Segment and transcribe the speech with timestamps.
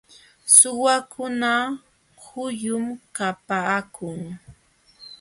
[0.55, 1.51] Suwakuna
[2.25, 2.83] huyum
[3.17, 4.19] kapaakun.